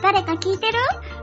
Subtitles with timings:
[0.00, 0.78] 誰か聞いてる？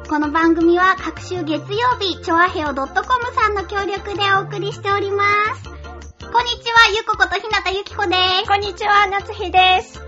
[0.07, 2.87] この番組は各週月曜日、ちょあへお .com
[3.33, 5.23] さんの協力でお送りしておりま
[5.55, 5.63] す。
[5.63, 8.47] こんにちは、ゆこことひなたゆきこです。
[8.47, 10.07] こんにちは、夏日です。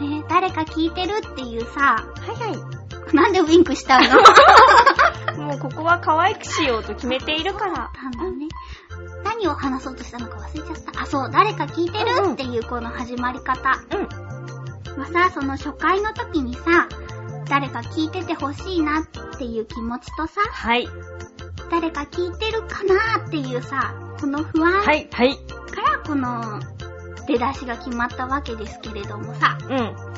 [0.00, 2.56] ねえ誰か聞いてるっていうさ、はいは
[3.12, 3.14] い。
[3.14, 4.06] なんでウィンクしたの？
[5.46, 7.90] もうここは可愛くしようと決めているから。
[7.94, 8.48] なんだね。
[9.24, 11.02] 何を話そうとしたのか忘れちゃった。
[11.02, 13.80] あ、そう、誰か聞いてる、うんうんっていうこの始まり方。
[13.92, 14.98] うん。
[14.98, 16.88] まあさ、その初回の時にさ、
[17.48, 19.06] 誰か聞いててほしいなっ
[19.38, 20.88] ていう気持ちとさ、はい。
[21.70, 25.36] 誰か聞いてるかなっていうさ、この不安はい、はい。
[25.36, 26.60] からこの
[27.26, 29.76] 出だしが決まったわけですけれどもさ、うん。
[29.76, 30.14] は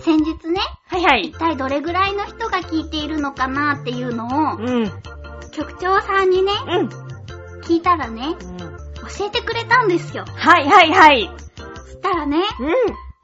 [0.00, 0.60] 先日ね、
[0.92, 1.38] いはい一。
[1.38, 4.68] 体どれぐらいの人が聞いているのかなっていうのを、うん。
[4.68, 4.92] うん。
[5.52, 6.88] 局長さんにね、うん。
[7.62, 8.36] 聞いたらね、
[9.16, 10.24] 教えてくれたんですよ。
[10.36, 11.30] はいはいはい。
[11.56, 12.74] そしたらね、うん。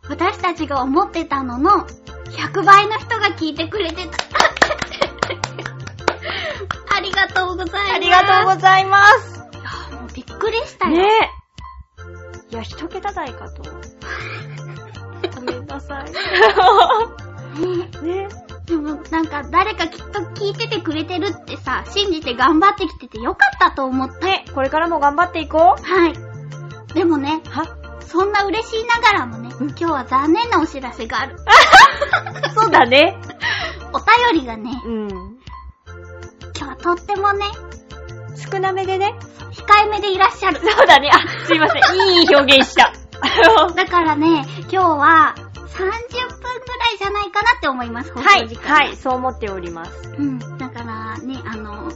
[0.09, 1.87] 私たちが思ってたのの
[2.27, 4.19] 100倍の人が聞いてくれてた。
[6.97, 7.95] ありがとうございます。
[7.95, 9.45] ありがとうございます。
[9.53, 10.97] いやもうびっくりしたよ。
[10.97, 11.09] ね
[11.41, 11.44] え。
[12.55, 13.65] いや、一桁台かと。
[15.35, 16.13] ごめんなさい。
[17.61, 18.29] ねね
[18.65, 24.25] でもなんか誰かきっと聞いててくれてるってさ、信じて頑張ってきててよかったと思って。
[24.25, 25.83] ね、これからも頑張っていこう。
[25.83, 26.15] はい。
[26.95, 27.67] でもね、は？
[28.07, 31.37] そんな嬉しいながらもね、今日は残念なお知らせがある。
[32.55, 33.19] そうだね。
[33.93, 35.09] お便りがね、うん。
[35.09, 35.29] 今
[36.55, 37.47] 日はとってもね、
[38.37, 39.15] 少なめでね。
[39.53, 40.59] 控えめでいらっしゃる。
[40.59, 41.11] そうだね。
[41.13, 42.19] あ、すいません。
[42.19, 42.93] いい表現した。
[43.75, 48.75] だからね、今日は30分ぐらいじゃないかなって思います、放はい送時、間。
[48.75, 50.15] はい、そう思っております。
[50.19, 50.39] うん。
[50.59, 51.91] だからね、あの、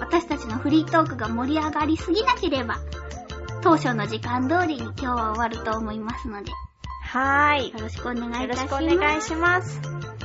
[0.00, 2.78] 私たちのフリートークが盛り上がりすぎなければ、
[3.62, 6.56] 当初の時間通りに今日は終わると思いますので、よ
[7.12, 7.72] はーい。
[7.80, 8.96] ろしくお願いいよろしくおたします。
[8.98, 9.80] 願いします。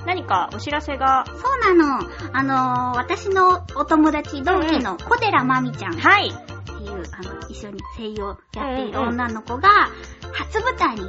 [0.05, 1.25] 何かお知らせが？
[1.27, 1.33] そ
[1.73, 2.09] うなの。
[2.33, 6.27] あのー私のお友達、同期の小寺まみちゃんってはい。
[6.27, 6.33] いう、
[7.11, 9.69] あの、一緒に声優をやっている女の子が、
[10.31, 11.01] 初舞台に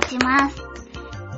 [0.00, 0.56] 立ちます。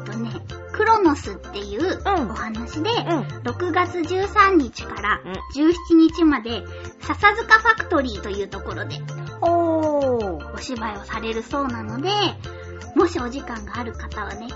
[0.06, 0.30] えっとね、
[0.72, 2.96] クロノスっていううんお話で、うん。
[3.44, 5.32] 6月13日からうん
[5.62, 5.74] 17
[6.14, 6.62] 日まで、
[7.00, 8.96] 笹塚ファクトリーというところで
[9.42, 10.54] おー。
[10.54, 12.10] お芝居をされるそうなので、
[12.94, 14.48] もしお時間がある方はね、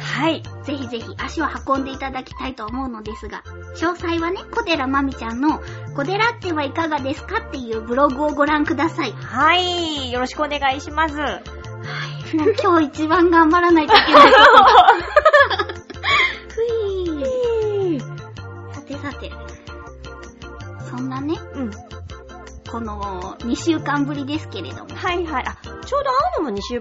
[0.00, 0.42] はい。
[0.64, 3.42] ぜひぜひ足を運んでいただきたいと思うのですが、
[3.76, 5.60] 詳細はね、小寺まみちゃんの、
[5.94, 9.12] 小寺ってはいかがですかっていうブログをご覧ください。
[9.12, 10.10] はい。
[10.10, 11.16] よろしくお願いします。
[11.16, 11.40] は
[12.32, 12.36] い。
[12.36, 14.32] もう今日一番頑張らないといけない。
[16.48, 18.00] ふいー。
[18.72, 19.30] さてさて。
[20.88, 21.70] そんなね、うん。
[22.70, 24.94] この2週間ぶりですけれども。
[24.94, 25.44] はいはい。
[25.46, 26.80] あ、ちょうど会うのも2週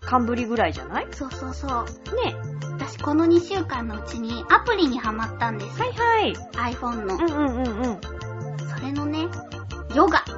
[0.00, 1.06] 間ぶりぐらいじゃない？
[1.12, 1.84] そうそうそう。
[2.24, 2.34] ね。
[2.72, 5.80] 私この2週間のうちにアプリにハマったんです。
[5.80, 6.34] はいはい。
[6.74, 7.14] iPhone の。
[7.16, 8.00] うんうんうんうん。
[8.68, 9.26] それのね、
[9.94, 10.24] ヨガ。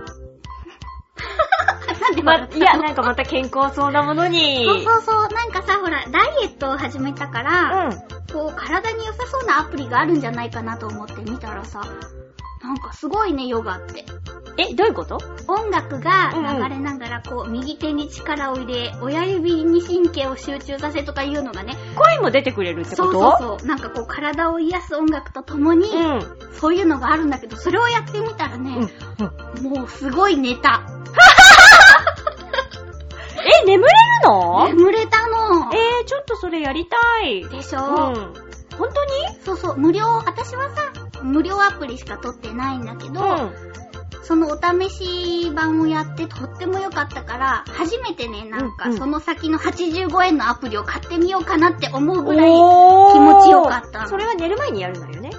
[2.24, 4.64] ま、いや、なんかまた健康そうなものに。
[4.66, 5.28] そうそうそう。
[5.28, 7.92] なんかさ、ほら、ダイエットを始めたから、うん。
[8.32, 11.80] こう、体に良さそうなアプリがあるんじゃないかなと思って見たらさ、
[12.62, 14.04] なんかすごいね、ヨガって。
[14.58, 15.18] え、どういうこと？
[15.48, 23.38] 音楽が流れながら、こう、右手に力を入れ、親指に神経を集中させとかいうのがね、声も出てくれるってそうこと？
[23.38, 23.66] そうそう。
[23.66, 26.22] なんかこう、体を癒す音楽とともに、うん。
[26.52, 28.88] そういうのがあるんだけど、それをやってみたらね、
[29.62, 30.82] もうすごい寝た。
[33.62, 33.94] え、眠れる
[34.24, 34.66] の？
[34.68, 35.70] 眠れたの。
[35.72, 37.48] えー、ちょっとそれやりたい。
[37.48, 37.86] でしょ、うん。
[38.76, 39.40] 本当に？
[39.44, 43.52] そうそう、無料、私はさ、無料アプリしか取ってないんだけど、うん。
[44.22, 55.30] そのお試し版をやってとっても良かったから、初めてね、なんかその先の85円のアプリを買ってみようかなって思うぐらい、気持ちよかったそれは寝る前にやるのよね。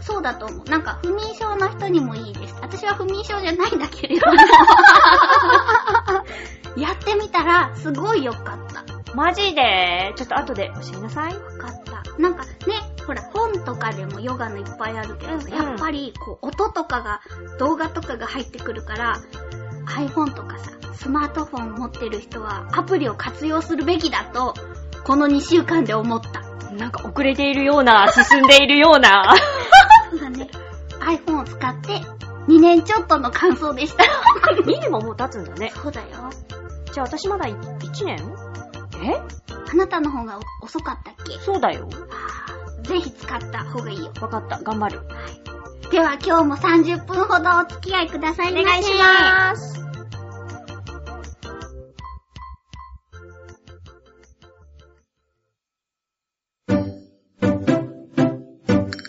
[0.00, 0.68] そうだと思う。
[0.68, 2.56] なんか不眠症の人にもいいです。
[2.60, 4.32] 私は不眠症じゃないんだけれども。
[6.76, 8.42] やってみたら、すごい良かっ
[8.72, 8.82] た。
[9.14, 10.12] マジで？
[10.16, 11.34] ちょっと後で教えなさい。
[11.34, 12.02] よかった。
[12.20, 12.50] なんかね、
[13.06, 17.20] ほら、本とかでもヨガのいっぱいあるけどさ、うんうんやっぱり、こう、音とかが、
[17.58, 19.20] 動画とかが入ってくるから、
[19.86, 24.54] iPhone とかさ、スマートフォン持ってる人は、アプリを活用するべきだと、
[25.04, 26.42] この2週間で思った。
[26.74, 29.34] なんか遅れているような、進んでいるような。
[30.10, 30.48] そうだね。
[31.00, 32.00] iPhone を使って、
[32.48, 34.04] 2年ちょっとの感想でした。
[34.62, 35.72] 2年ももう経つんだね。
[35.74, 36.08] そうだよ。
[36.92, 38.18] じゃあ私まだ1年？
[39.02, 39.16] え？
[39.70, 41.38] あなたの方がお遅かったっけ？
[41.44, 41.88] そうだよ。
[42.84, 44.12] ぜひ使った方がいいよ。
[44.20, 44.62] わかった。
[44.62, 45.00] 頑張る。
[45.90, 48.62] では今日も30分ほどお付き合いくださいませ。
[48.62, 49.80] お願いします。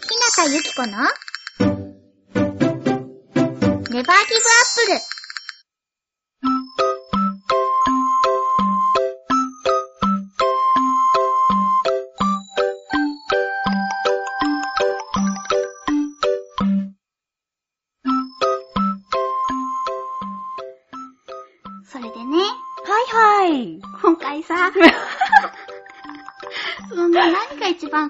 [0.07, 0.87] 日向ゆき子の
[3.89, 4.13] ネバーギブアッ
[4.75, 5.14] プル。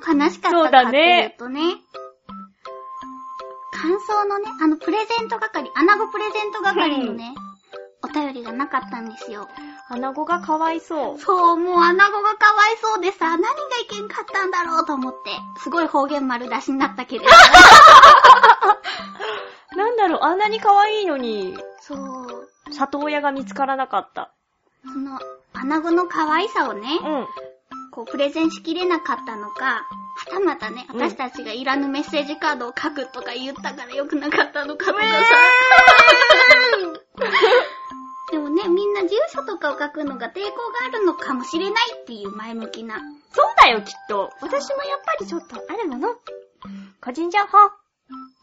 [0.07, 1.61] 悲しかそうったかっていうとね、
[3.71, 7.35] 感想のね、あのプレゼント係、アナゴプレゼント係のね、
[8.03, 9.47] お便りがなかったんですよ。
[9.89, 11.19] 穴子がかわいそう。
[11.19, 13.47] そう、もうアナゴがかわいそうでさ、何が
[13.83, 15.17] いけんかったんだろうと思って、
[15.61, 17.31] すごい方言丸出しになったけれど。
[19.77, 24.31] なんだろう、あんなに可愛いのに、そう、里親が見つからなかった。
[24.83, 25.19] その、
[25.53, 27.27] アナゴの可愛さをね、うん。
[27.95, 29.85] こう、プレゼンしきれなかったのか、は
[30.29, 35.07] たまたね、うん私たちがいらぬメッセージカードを書くとか言ったから良くなかったのかとかさ。
[38.31, 40.49] でもね、みんな住所とかを書くのが抵抗が
[40.87, 42.99] あるのかもしれないっていう前向きな。
[43.31, 44.29] そうだよ、きっと。
[44.41, 46.17] 私もやっぱりちょっとあるもの。
[46.99, 47.84] 個人情報。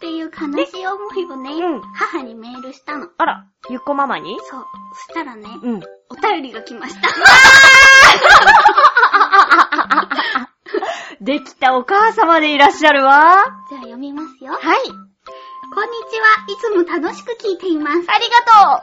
[0.02, 3.06] っていう悲しい思いをね、うん母にメールしたの。
[3.18, 4.36] あら、ゆっこママに？
[4.50, 4.64] そう。
[5.06, 5.80] そしたらね、うん。
[6.10, 7.08] お便りが来ました。
[11.20, 13.44] できたお母様でいらっしゃるわ。
[13.70, 14.54] じゃあ読みますよ。
[14.54, 14.60] はい。
[14.88, 16.26] こんにちは。
[16.48, 17.94] いつも楽しく聞いています。
[17.96, 18.82] ありが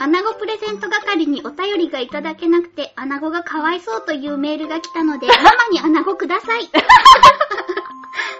[0.00, 6.68] とアナゴプレゼント係にお便りがいただけなくて、アナゴがかわいそうというメールが来たので、ママにアナゴください。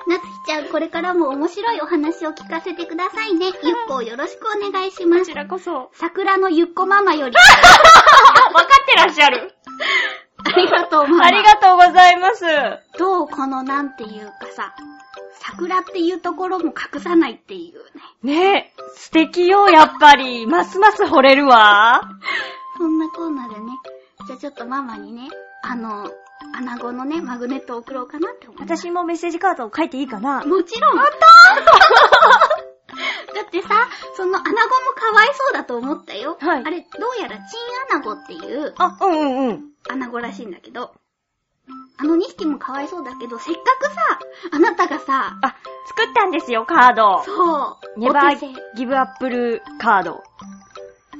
[0.08, 3.46] な つきちゃん、これからも面白いお話を聞かせてくださいね。
[3.46, 5.08] ゆっこをよろしくお願いしう。
[5.08, 5.34] ますこち。
[5.34, 5.90] らこそ。
[5.94, 7.34] 桜のゆっこママより。
[7.36, 9.52] あ、 わかってらっしゃる。
[10.44, 11.24] ありがとう、ママ。
[11.24, 12.44] ありがとうございます。
[12.96, 14.72] どうこのなんていうかさ、
[15.32, 17.84] 桜っていうところも隠さないっていう
[18.22, 18.44] ね。
[18.44, 20.46] ねえ、素敵よ、やっぱり。
[20.46, 22.02] ますます惚れるわ。
[22.78, 23.72] そんなコーナーでね。
[24.28, 25.28] じゃあちょっとママにね、
[25.68, 26.08] あの、
[26.54, 28.60] アナゴのね、マグネットを送ろうかなって思う。
[28.60, 30.96] 私もメッセージカードを書いていいかなもちろん。
[31.02, 31.06] だっ
[33.50, 33.68] てさ、
[34.16, 34.56] そのアナゴも
[34.94, 36.38] かわいそうだと思ったよ。
[36.40, 36.86] はいあれ、ど
[37.18, 37.46] うやらチン
[37.96, 39.64] アナゴっていうあ、うんうんうん。
[39.90, 40.94] アナゴらしいんだけど、
[41.98, 43.92] あの2匹もかわいそうだけど、せっかくさ、
[44.52, 47.24] あなたがさ、あ、作ったんですよ、カード。
[47.24, 50.22] そう、ネバーギブアップルカード。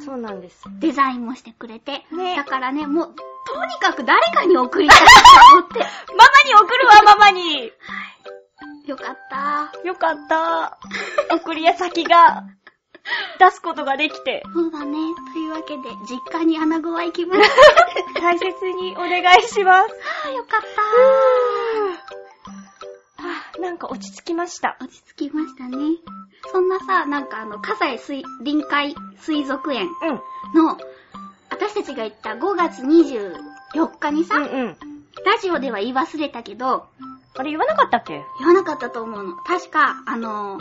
[0.04, 0.62] そうなんです。
[0.78, 3.14] デザインもしてくれて、ねだからね、もう、
[3.46, 5.04] とにかく誰かに送りたいと
[5.56, 5.78] 思って。
[5.80, 5.88] ママ
[6.44, 7.72] に送るわ、ママに。
[8.86, 9.72] よかった。
[9.86, 10.78] よかった。
[11.34, 12.44] 送り先が
[13.38, 14.98] 出すことができて、そうだね。
[15.32, 17.40] というわけで、実家にアナゴは行きます。
[18.20, 19.94] 大切にお願いします。
[20.24, 20.60] ああ、よかっ
[23.16, 24.84] はぁ、なんか落ち着きましたた。。
[24.84, 25.76] 落ち着きましたね。
[26.52, 30.20] そんなさ、なんかあの、葛西水、臨海水族園うん。
[31.50, 34.76] の、私たちが行った5月24日にさ、うんうん。
[35.24, 36.86] ラジオでは言い忘れたけど、
[37.38, 38.22] あれ言わなかったっけ？
[38.38, 39.36] 言わなかったと思うの。
[39.36, 40.58] 確か、あの、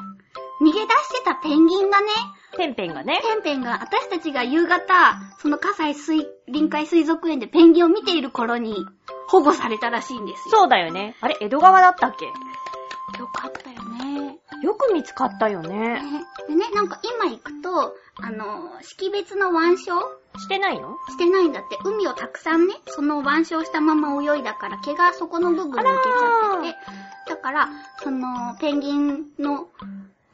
[0.62, 0.86] 逃げ出し
[1.20, 2.08] てたペンギンがね、
[2.58, 3.20] ペンペンがね。
[3.22, 4.94] ペンペンが、私たちが夕方、
[5.40, 8.76] その葛西水、臨海水族園でペンギンを見ている頃に、
[9.28, 10.60] 保護されたらしいんですよ。
[10.60, 11.16] そうだよね。
[11.20, 12.26] あれ、江戸川だったっけ？
[13.20, 14.40] よかったよね。
[14.62, 15.78] よく見つかったよね。
[15.78, 16.02] ね
[16.48, 19.94] でね、なんか今行くと、あの、識別の腕章
[20.38, 20.98] してないの？
[21.10, 21.78] してないんだって。
[21.84, 26.78] 海をたくさんね、その腕章したまま泳いだから、毛がそこの部分抜けちゃってて、
[27.30, 27.70] だから、
[28.04, 29.68] その、ペンギンの、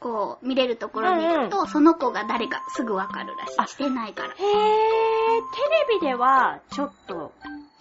[0.00, 3.68] こう、見れるところに行くと、その子が誰かすぐわかるらしあい。
[3.68, 4.28] してないから。
[4.30, 7.32] へー、テレビではちょっと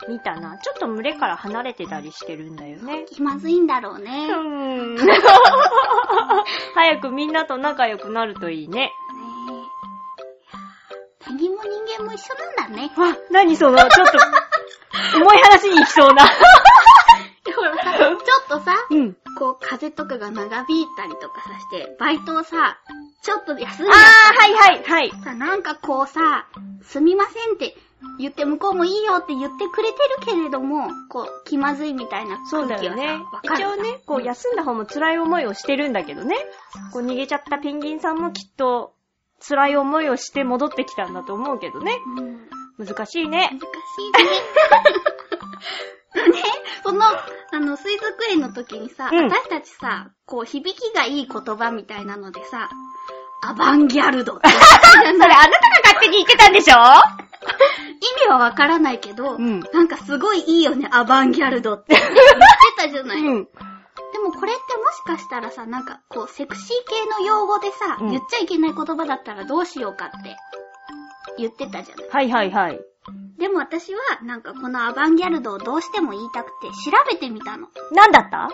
[0.07, 0.57] 見たな。
[0.59, 3.05] ちょっと群れから離れてたりしてるんだよね。
[3.09, 4.27] 気まずいんだろうね。
[4.29, 4.97] うーん。
[6.75, 8.91] 早くみんなと仲良くなるといいね。
[11.25, 12.91] ペンギンも人間も一緒なんだね。
[12.97, 14.17] わ、なにその、ちょっと、
[15.17, 16.25] 重い話に行きそうな。
[17.55, 19.13] ほらさ、ちょっとさ、うん。
[19.37, 22.79] こう、風邪とかが長引いたりとかさして、バイトをさ、
[23.23, 25.11] ちょっと休んあー、はいはいはい。
[25.23, 26.47] さ、なんかこうさ、
[26.83, 27.75] すみませんって
[28.17, 36.35] 言って向こうもいいよって言ってくれてるけれども、こう、気まずいみたいなそう空気よね一応ね、こう休んだ方も辛い思いをしてるんだけどね。
[36.93, 38.93] こう逃げちゃったペンギンさんもきっと
[39.48, 41.98] 辛い思いをして戻ってきたんだと思うけどね。
[42.77, 43.50] うん、難しいね。
[43.51, 43.63] 難し
[44.07, 44.29] いね。
[46.31, 46.43] ね、
[46.83, 52.69] その、あの、水族園の時にさ、うん、私たちさ、こう、響きがいい言葉みたいなのでさ、
[53.43, 54.50] アバンギャルドって。
[54.51, 54.60] それ
[55.10, 55.38] あなたが
[55.83, 56.75] 勝手に言ってたんでしょ？
[56.77, 61.95] 意味はわからないけど、うん、なんかすごいいいよね、アバンギャルドって。
[61.95, 62.15] 言って
[62.77, 63.17] たじゃない。
[63.19, 63.48] うん
[64.13, 70.36] でもこれってもしかしたらさ、なんかこう、セクシー系の用語でさ、うん言っちゃいけない言葉だったらどうしようかって
[71.38, 72.80] 言ってたじゃないはいはいはい。
[73.38, 77.68] でも私は、なんかこのアバンギャルドをどうしても言いたくて調べてみたの。
[77.91, 78.50] なんだった？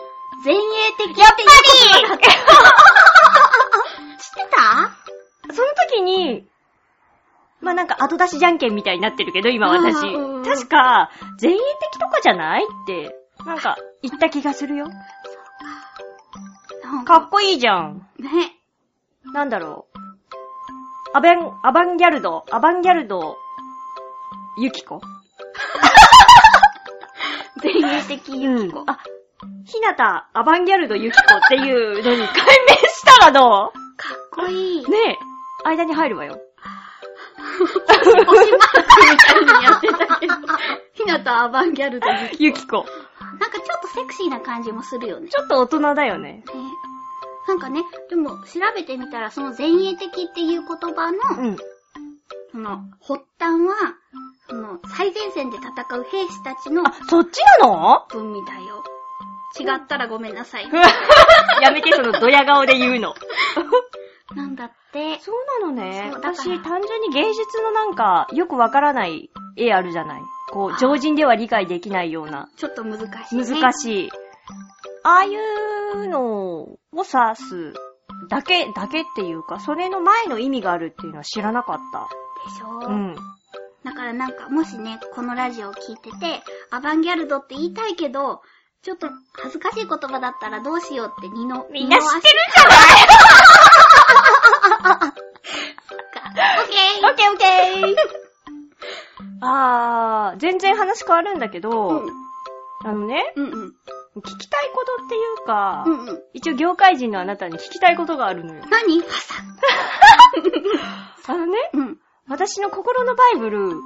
[0.45, 0.57] 前衛
[0.97, 2.27] 的っていう言葉だった。
[4.19, 5.53] 知ってた？
[5.53, 6.47] その時に、
[7.59, 10.45] まあなんか後出しじゃんけんみたいになってるけど、今私あーうんうん。
[10.45, 11.09] 確か、
[11.41, 11.57] 前衛
[11.91, 12.63] 的とかじゃない？
[12.63, 14.85] って、なんか言った気がするよ。
[17.05, 18.07] かっこいいじゃん。
[18.19, 18.55] ね。
[19.33, 19.97] なんだろう。
[21.13, 23.37] アバン、アバンギャルド、アバンギャルド、
[24.59, 25.01] ユキコ？
[27.63, 28.83] 前衛的ユキコ。
[28.87, 28.99] あ、
[29.65, 34.83] ひなた、アバンギャルド、ユキコっていうのに改名したらどかっこいい。
[34.83, 35.17] うね
[35.65, 36.39] え、間に入るわよ。
[37.57, 38.31] 星マーク
[39.11, 40.33] みたいにやってたけど。
[40.93, 42.83] ひなたアバンギャルドユキユキコ。
[42.83, 42.89] コ。
[43.39, 45.29] なんかちょっとセクシーな感じもするよね。
[45.29, 46.43] ちょっと大人だよね。
[46.45, 46.53] ね
[47.47, 51.57] なんかね、でも調べてみたらその前衛的っていう言葉の、うん。
[52.51, 53.95] その発端は、
[54.49, 58.05] その最前線で戦う兵士たちのあ、そっちなの？
[58.09, 58.83] 文みたいよ。
[59.59, 60.69] 違ったらごめんなさい。
[61.61, 63.13] やめて、そのドヤ顔で言うの。
[64.35, 65.19] なんだって。
[65.19, 66.11] そうなのね。
[66.13, 70.21] 私、単純に芸術のなんか、よくわからない絵あるじゃない。
[70.51, 72.49] こう、常人では理解できないような。
[72.57, 73.61] ちょっと難しい、ね。
[73.61, 74.09] 難しい。
[75.03, 77.73] ああいうのを指す
[78.29, 82.87] だけ、だけっていうか、それの前の意味があるっていうのは知らなかっでしょ、た。
[82.87, 83.15] うん。
[83.83, 88.41] だからなんか、もしね、このラジオを聞いてて、アバンギャルドって言いたいけど、
[88.81, 92.39] ちょっと恥ずかしい言葉だったらどうしようって二の、みんな知ってるる
[96.37, 97.95] オッケーオッケーオッケー
[99.41, 102.03] あー、全然話変わるんだけど、
[102.85, 103.45] あのね、うん。
[103.45, 103.73] うんうん。
[104.19, 106.23] 聞きたいことっていうか、うんうん。
[106.33, 108.63] 一応業界人のあなたに聞きたいことがあるのよ。
[108.69, 108.99] 何？
[108.99, 109.09] ファ
[111.25, 111.97] サあのね、うん。
[112.29, 113.81] 私の心のバイブル、うん。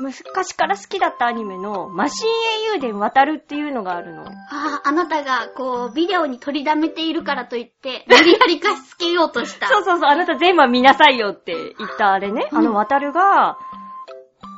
[0.00, 2.28] 昔から好きだったアニメの、マシン
[2.70, 4.22] 英雄伝渡るっていうのがあるの。
[4.24, 9.68] ああ、あなたが、こう、ビデオに取りだめているからといって、無理やり貸し付けようとした。
[9.70, 12.48] そうそうそう、あなた全部見なさいよって言ったあれね。
[12.50, 13.58] うんあの渡るが、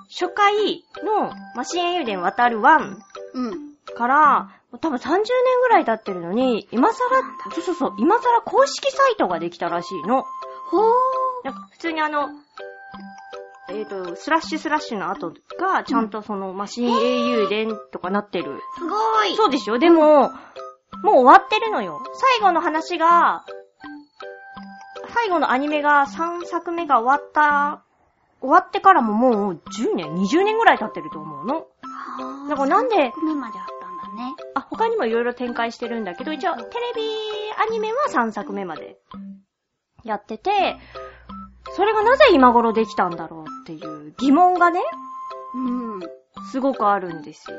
[0.08, 2.96] 初回のマシン英雄伝渡る1
[3.34, 3.73] うん。
[3.94, 5.24] から、多分30年
[5.62, 7.22] ぐらい経ってるのに、今更、
[7.54, 10.24] そうそうそう、今更公式サイトができたらしいの。
[10.70, 10.84] ほー。
[11.44, 12.28] なんか普通にあの、
[13.70, 18.60] えっ、と、スラッシュスラッシュの後が、ちゃんとその、マシン英雄伝とかなってる。
[18.76, 19.36] すごい。
[19.36, 20.30] そうでしょでも、
[21.02, 22.02] もう終わってるのよ。
[22.14, 23.44] 最後の話が、
[25.14, 27.82] 最後のアニメが3作目が終わった、
[28.40, 31.66] 終わってからももう10年、20年ぐらい経ってると思うの。
[31.82, 33.66] はからなんで3目まであ
[34.14, 34.34] ね。
[34.54, 36.66] あ、他にもいろいろ展開してるんだけど、一応テレ
[36.96, 37.02] ビ
[37.68, 38.98] アニメは3作目まで
[40.04, 40.76] やってて、
[41.76, 44.80] それがなぜ今頃できたんだろうっていう疑問がね、
[45.54, 46.00] うん。
[46.50, 47.56] すごくあるんですよ。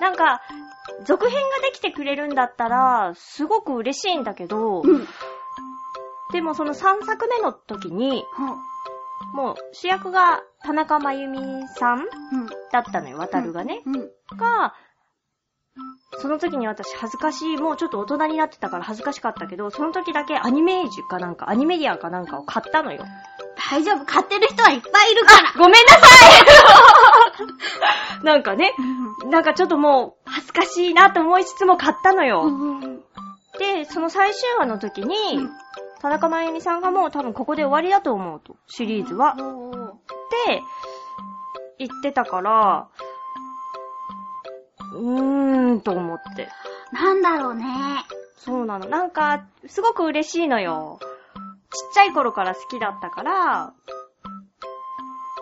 [0.00, 0.40] なんか、
[1.04, 5.06] 続編ができてくれるんだったら、すごく嬉しいんだけど、うん。
[6.32, 8.24] でもその3作目の時に。
[9.32, 12.06] もう主役が田中真由美さんうん。
[12.72, 13.82] だったのよ、渡るがね。
[13.86, 14.10] うん。
[14.36, 14.74] が、
[16.18, 23.04] その時に私恥ずかしい、もうちょっと大人になってたから恥ずかしかったけど、その時だけアニメージュかなんか、アニメディアかなんかを買ったのよ。
[23.70, 24.04] 大丈夫。
[24.04, 25.52] 買ってる人はいっぱいいるから。
[25.56, 25.98] ごめんなさ
[28.20, 28.72] い なんかね、
[29.26, 32.42] なんかちょっともう恥ずかしいなと思いつつも買ったのよ。
[32.44, 33.02] うん。
[33.58, 35.50] で、その最終話の時に、うん
[36.00, 39.32] 田中真由美さんがもう多分ここで終わりだと思うと、シリーズは。
[39.32, 39.36] っ
[40.46, 40.62] て
[41.78, 42.88] 言ってたから、
[44.96, 46.48] うーんと思って。
[46.92, 47.64] なんだろうね。
[48.36, 48.88] そうなの。
[48.88, 50.98] なんか、すごく嬉しいのよ。
[51.00, 51.08] ちっ
[51.94, 53.72] ちゃい頃から好きだったから、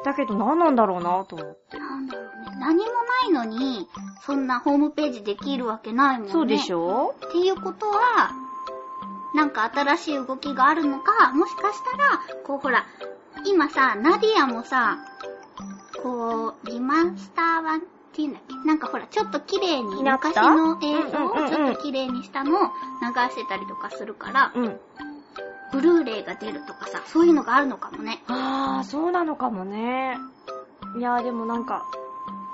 [0.05, 1.79] だけど何なんだろうなと思って。
[1.79, 2.57] なんだろうね。
[2.59, 2.91] 何もな
[3.29, 3.89] いのに、
[4.23, 6.33] そんなホームページできるわけないもんね。
[6.33, 7.15] そうでしょ？
[7.27, 8.33] っていうことは、
[9.35, 12.85] なんか新しい動きがあるのか、もしかしたら、こうほら、
[13.47, 14.99] 今さ、ナディアもさ、
[16.03, 17.83] こう、リマスター版っ
[18.15, 22.69] ていうんだっけなんかほら、ちょっと綺麗に、昔の映像をちょっと綺麗にしたのを流
[23.31, 24.81] してたりとかするから、うん。
[25.73, 28.23] ブルーレイが出るとかさ、そういうのがあるのかもね。
[28.29, 30.17] あー、そうなのかもね。
[30.97, 31.85] いやーでもなんか、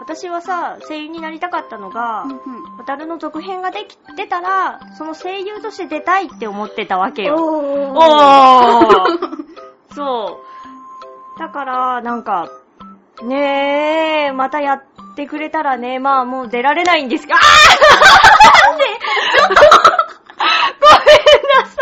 [0.00, 2.76] 私はさ、声優になりたかったのが、うんうん。
[2.78, 7.36] 渡るの続編ができ、出たら、その声優として出たいって思ってたわけよ。
[7.36, 7.98] おー。
[7.98, 9.44] おー
[9.94, 10.40] そ
[11.36, 11.38] う。
[11.38, 12.48] だから、なんか、
[13.22, 14.84] ねえ、またやっ
[15.20, 17.38] てくれたらね、まあもう出られないんですが、あ
[18.72, 18.88] ごめん
[21.60, 21.76] なさ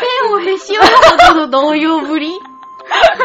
[0.00, 2.38] ペンをへし折るほどの動揺ぶりい。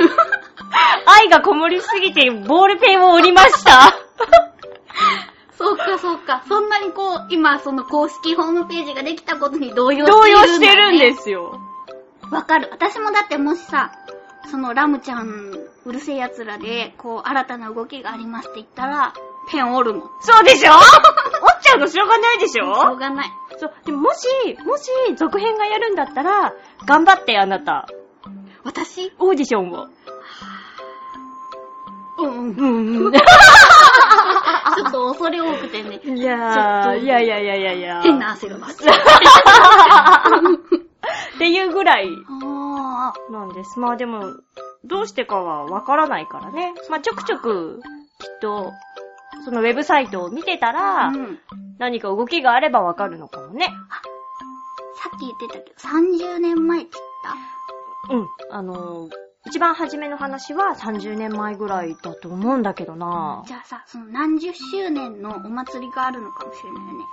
[1.06, 3.94] 愛がこもりすぎて、ボールペンを折りました。
[5.58, 6.44] そうかそうか。
[6.48, 10.34] そんなにこう、今その公式ホームページができたことに動揺してるね。
[10.34, 11.60] 動揺してるんですよ。
[12.32, 12.70] わかる。
[12.72, 13.92] 私もだってもしさ、
[14.50, 19.13] そのラムちゃん、うるせえ奴らで、こう、新たな動きがありますって言ったら、
[19.51, 20.09] ペン折るもん。
[20.21, 20.71] そうでしょ？
[20.75, 23.31] 折っちゃうのしょうがないでししょうょがない。
[23.57, 23.74] そう。
[23.86, 24.27] でももし、
[24.65, 26.53] もし続編がやるんだったら、
[26.86, 27.88] 頑張ってあなた。
[28.63, 29.13] 私？
[29.19, 29.88] オーディションを。
[32.19, 32.55] うんうん。
[32.55, 33.12] うんうん。
[33.15, 38.01] ちょっと恐れ多くてね、いやー、いやいやいやいやいや。
[38.01, 40.53] 変な汗がバッちゃう。
[41.36, 42.09] っていうぐらい
[42.43, 43.79] あなんです。
[43.79, 44.21] まあでも、
[44.86, 46.74] どうしてかはわからないからね。
[46.89, 47.81] まあちょくちょく、
[48.19, 48.74] きっと、
[49.45, 51.39] そのウェブサイトを見てたーら、うん。
[51.77, 53.67] 何か動きがあればわかるのかもね。
[55.01, 56.89] さっき言ってたけど、30年前って
[58.07, 58.27] 言っうん。
[58.51, 59.12] あのー、
[59.48, 67.05] 一番初めの話は30年前ぐらいだと思うんだけどなたじゃあさ、その何十周年のお祭りがあるのかもしれないよね。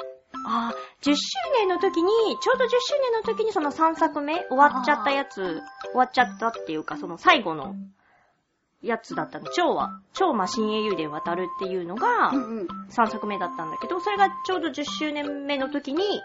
[0.49, 1.21] あー、10周
[1.59, 2.11] 年の時に、
[2.41, 5.61] ちょうど10周年の時にその3作目終わっちゃったやつ、
[5.91, 7.75] 終わっちゃったっていうか、その最後の
[8.81, 9.47] やつだったの。
[9.51, 12.67] 超は、超魔神英雄伝渡るっていうのがうんうん。
[12.91, 16.23] 3作目だったんだけど、それがちょうど10周年目の時に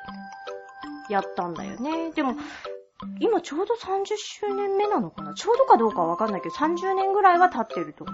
[1.10, 2.12] やったんだよね。
[2.12, 2.36] でも、
[3.20, 5.34] 今ちょうど30周年目なのかな？
[5.34, 8.14] ちょうどかどうかはわかんないけど、30年ぐらいは経ってると思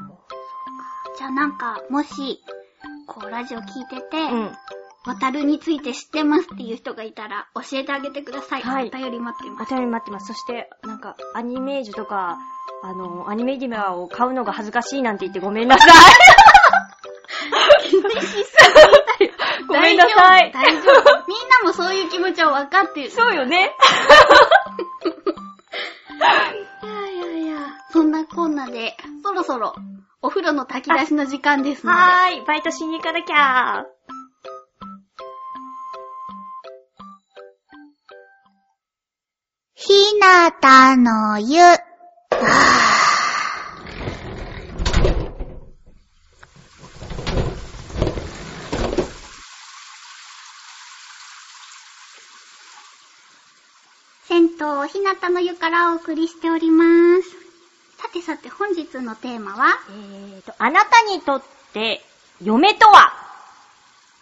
[1.18, 2.42] じゃあなんか、もし、
[3.08, 4.36] こう、ラジオ聞いてて、う。
[4.36, 4.52] うん。
[5.06, 8.62] 渡るについて知ってますっていう人がいたら、教えてあげてください。
[8.62, 9.74] はいお便り待っています。
[9.74, 10.28] お便り待ってます。
[10.28, 12.38] そして、なんか、アニメージュとか、
[12.84, 15.90] あの、アニメディマを買うのが恥ずかしいなんて言ってごめんなさい。
[17.90, 19.34] 気にしすぎだよ。
[19.68, 20.84] ごめんなさい大丈夫。
[20.84, 23.12] 大丈夫みんなもそういう気持ちは分かってる。
[23.12, 23.72] そうよね。
[26.84, 27.60] いやいやいや。
[27.92, 29.74] そんなこんなで、そろそろ、
[30.22, 31.98] お風呂の炊き出しの時間ですので。
[32.00, 33.86] はーい、バイトしに行かなきゃ。
[33.86, 33.97] ひ
[40.28, 41.56] なたの湯。
[54.28, 56.84] 銭湯ひなたの湯からお送りしておりま
[57.22, 57.30] す。
[57.98, 59.80] さてさて本日のテーマは？
[59.90, 62.02] えーと、あなたにとって、
[62.44, 63.14] 嫁とは？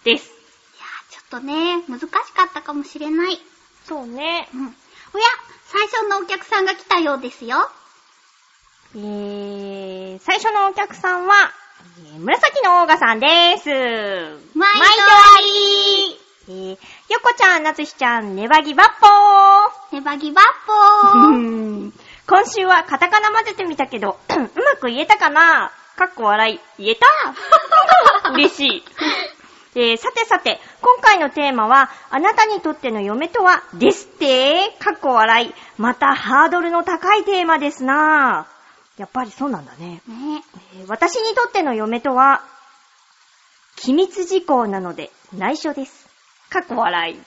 [0.04, 0.26] です。
[0.26, 3.40] いやーちょっとね、難しかったかもしれない。
[3.86, 4.48] そうね。
[4.54, 4.76] うん。
[5.16, 5.24] おや、
[5.66, 7.70] 最初のお客さんが来たようですよ。
[8.96, 11.36] えー、最初のお客さんは、
[12.00, 13.70] えー紫のオーガさんです。
[13.70, 14.84] 毎度
[15.38, 16.78] ありえー、よ
[17.24, 19.96] こちゃん、なつひちゃん、ねばぎばっぽー。
[19.96, 21.28] ネバギバッポー。
[21.28, 21.32] う
[21.88, 21.94] ん
[22.28, 24.48] 今週はカタカナ混ぜてみたけど、 うま
[24.80, 25.72] く言えたかな？
[25.96, 26.60] かっこ笑い。
[26.84, 27.08] 言えた？
[28.34, 28.86] 嬉しい。
[29.76, 35.54] えーさてさて、今回のテーマは、あなたにとっての嫁とは、ですってかっこ笑い。
[35.78, 38.48] またハードルの高いテーマですな
[38.98, 40.02] やっぱりそうなんだね。
[40.08, 40.44] ね
[40.80, 42.42] えー私にとっての嫁とは、
[43.76, 46.08] 機密事項なので内緒です。
[46.50, 47.20] かっこ笑い。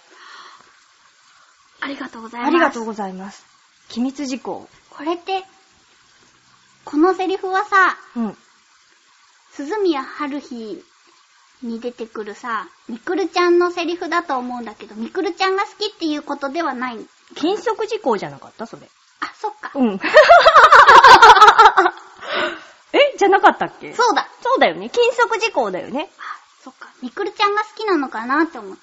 [1.81, 2.49] ありがとうございます。
[2.49, 3.45] ありがとうございます。
[3.91, 4.69] 機密事項。
[4.89, 5.45] これって、
[6.87, 8.37] このセリフはさ、うん。
[9.53, 10.83] 鈴宮春日
[11.63, 16.99] に出てくるさ、みくるちゃんのセリフだと思うんだけど、みくるちゃんが好きっていうことではない。
[17.35, 18.67] 禁則事項じゃなかった？
[18.67, 18.89] それ。
[19.21, 19.73] あ、そっか。
[19.75, 19.99] うん。
[22.93, 22.99] え？
[23.19, 23.93] じゃなかったっけ？
[23.95, 24.29] そうだ。
[24.43, 24.89] そうだよね。
[24.91, 26.11] 禁則事項だよね。
[26.19, 26.23] あ、
[26.63, 26.89] そっか。
[27.03, 28.77] みくるちゃんが好きなのかなって思っ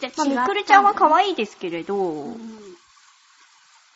[0.00, 0.10] た。
[0.10, 0.46] じまあ、ゃあ。
[0.46, 2.76] みくるちゃんは可愛いですけれど、うん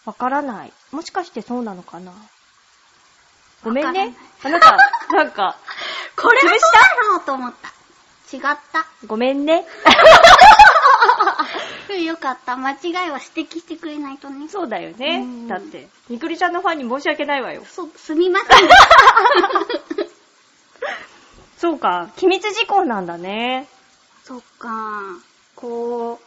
[0.07, 0.73] わからない。
[0.93, 2.13] もしかしてそうなのかな？
[3.63, 4.13] ごめんわね。
[4.43, 4.79] かあなた、
[5.13, 5.57] なんか、
[6.17, 7.71] これはそうだろうと思った。
[8.33, 8.41] 違っ
[8.73, 8.87] た。
[9.07, 9.67] ごめんね。
[11.89, 12.57] うんよかった。
[12.57, 14.49] 間違いは指摘してくれないとね。
[14.49, 15.49] そうだよねうん。
[15.49, 17.63] だって、みくりちゃんのファンに申し訳ないわよ。
[17.65, 18.69] そう、すみません。
[21.59, 23.69] そうか、機密事項なんだね。
[24.25, 25.03] そっか。
[25.57, 26.21] こ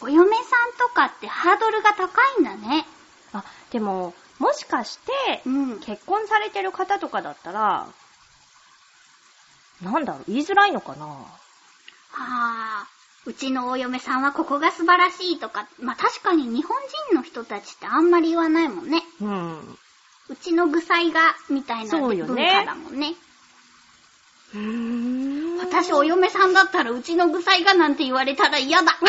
[0.00, 2.86] う、お嫁さんとかってハードルが高いんだね。
[3.32, 5.80] あ、でも、もしかしてう、ん。
[5.80, 7.86] 結婚されてる方とかだったら、
[9.82, 11.06] なんだろう、言いづらいのかな？
[11.06, 11.26] は
[12.12, 12.86] あ、
[13.26, 16.76] うちのお嫁さんはここが素晴らしいとか、まあ確かに日本
[17.10, 19.02] 人の人たちってあんまり言わないもんね。
[19.20, 19.78] うん。
[20.28, 23.14] うちの具材が、みたいな文ね化だもんね。
[24.54, 24.60] うー
[25.56, 28.96] ん私お嫁さんだったらうちの具材がなんて言われたら嫌だ。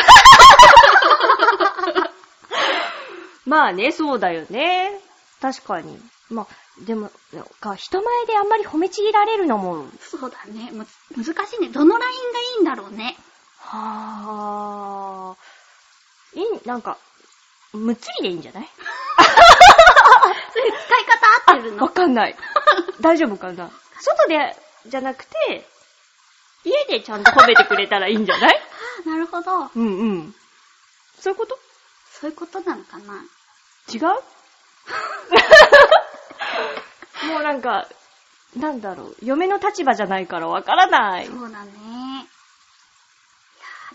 [3.44, 4.92] まあね、そうだよね。
[5.40, 6.00] 確かに。
[6.32, 6.46] まあ、
[6.84, 10.70] でも、なんか人前であんまり褒めちぎられるのも、そうだね。
[10.72, 11.68] む難しいね。
[11.68, 13.16] どのラインがいいんだろうね。
[13.58, 16.98] はぁ、いい、なんか、
[17.72, 18.68] むっつりでいいんじゃない？
[20.54, 21.82] そういう使い方合ってるの？
[21.84, 22.36] わかんない。
[23.00, 23.70] 大丈夫かな？
[24.00, 25.66] 外で、じゃなくて、
[26.64, 28.56] 家でちゃんと褒めてくれたらいいんじゃない？
[29.06, 29.50] あなるほど。
[29.64, 30.34] うんうん。
[31.20, 31.58] そういうこと？
[32.20, 33.22] そういうことなのかな？
[33.92, 34.02] 違う？
[37.28, 37.86] もうなんか、
[38.56, 41.26] なんだろう、嫁の立場じゃないからわからない。
[41.26, 41.70] そうだね。
[41.72, 42.26] いや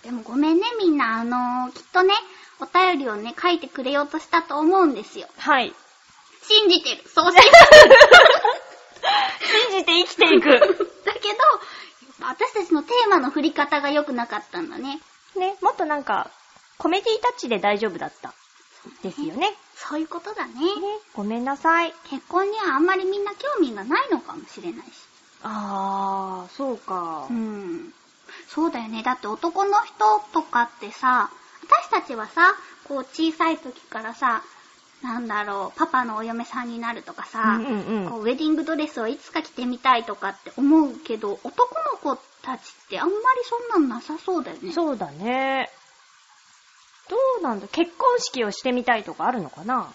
[0.02, 1.20] ーでもごめんね、みんな。
[1.20, 2.14] あのー、きっとね、
[2.60, 5.28] お便りをね、書いてくれようとしたと思うんですよ。
[5.38, 5.74] はい。
[6.42, 7.04] 信じてる。
[7.10, 7.48] そう信じ
[9.70, 10.44] 信じて生きていく。
[10.44, 10.60] てる。
[11.06, 11.38] だけど、
[12.22, 15.00] 私たちのテーマの振り方が良くなかったんだね。
[15.36, 16.32] ね、もっとなんか、
[16.78, 18.34] コメディタッチで大丈夫だった。
[19.04, 19.56] ですよね。
[19.76, 20.54] そういうことだね。
[20.54, 20.62] ね、
[21.14, 21.94] ごめんなさい。
[22.10, 24.92] 結婚にはあんまりみんな興味がないのかもしれないし。
[25.44, 27.34] あー、そうかう。
[27.34, 27.94] ん。
[28.48, 29.04] そうだよね。
[29.04, 29.96] だって男の人
[30.34, 31.30] とかってさ、
[31.64, 34.42] 私たちはさ、こう小さい時からさ、
[35.04, 44.72] なんだろう、パパのお嫁さんになるとかさ、うんうんうんこうウェディングドレスをいつか着てみたいとかって思うけど、男の子たちってあんまりそんなんなさそうだよね。
[44.72, 45.70] そうだね。
[47.10, 47.68] どうなんだ？
[47.68, 49.88] 結婚式をしてみたいとかあるのかな？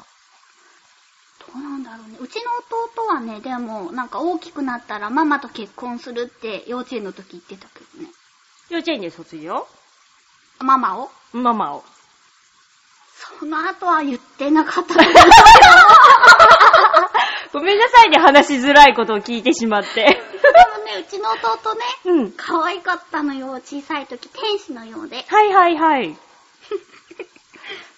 [1.55, 2.17] どうなんだろうね。
[2.21, 2.51] うちの
[2.93, 8.11] 弟はね、でも、なんか大きくなったらママと結婚するって幼稚園の時言ってたけどね。
[8.71, 9.67] 幼稚園で卒業？
[10.61, 11.11] ママを？
[11.33, 11.85] ママを。
[13.39, 15.13] その後は言ってなかったと思う
[17.53, 20.05] ごめんなさいね、話しづらいことを聞いてしまって。
[20.05, 20.15] でも
[20.85, 22.33] ね、うちの弟ね、うん。
[22.33, 25.23] 可愛かったのよ、小さい時、天使のようで。
[25.29, 26.17] はいはいはい。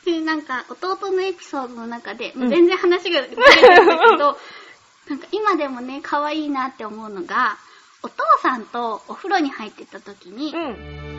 [0.04, 4.38] でなんか、弟のエピソードの中で、うん全然話がずれてるんだけど、
[5.08, 7.56] なんか今でもね、可愛いなって思うのが、
[8.02, 11.13] お父さんとお風呂に入ってた時に、うん。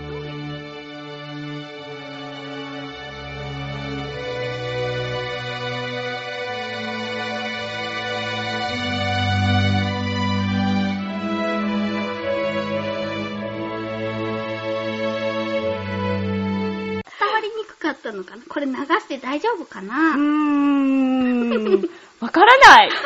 [18.10, 18.44] ったのかな？
[18.48, 21.90] これ流して大丈夫かな、うーん。
[22.22, 22.92] わからない。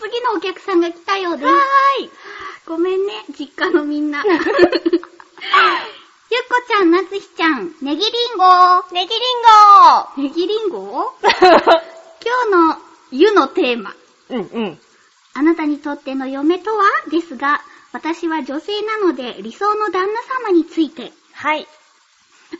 [0.00, 1.46] 次のお客さんが来たようです。
[1.46, 2.10] はーい。
[2.66, 4.24] ごめんね、実家のみんな。
[4.26, 4.40] ゆっ
[6.48, 9.42] こちゃん、なつひちゃん、ネギリンゴネギリン
[10.16, 12.78] ネギリンゴ今日の
[13.10, 13.94] 湯のテーマ。
[14.30, 14.80] ゴうんうん。
[15.34, 16.84] あなたにとっての嫁とは？
[17.10, 17.60] ですが、
[17.92, 21.12] 私は女性なので理想の旦那様について。
[21.34, 21.66] はい。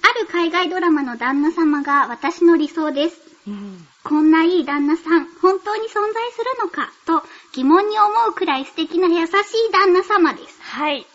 [0.00, 3.20] ある海外ドラマの旦那様が私の理想です。
[3.46, 3.86] うん。
[4.04, 9.32] こんないい旦那さん、本当に存在するのか、と疑問に思うくらい素敵な優しい
[9.72, 10.60] 旦那様です。
[10.60, 11.06] はい。